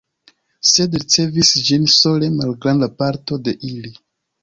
Sed 0.69 0.97
ricevis 1.03 1.53
ĝin 1.69 1.87
sole 1.99 2.33
malgranda 2.41 2.93
parto 3.03 3.43
de 3.47 3.59
ili. 3.73 3.99